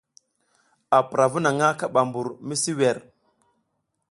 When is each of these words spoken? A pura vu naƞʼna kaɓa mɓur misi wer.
A 0.97 0.99
pura 1.07 1.29
vu 1.31 1.39
naƞʼna 1.43 1.67
kaɓa 1.79 2.01
mɓur 2.09 2.27
misi 2.47 2.71
wer. 2.79 2.97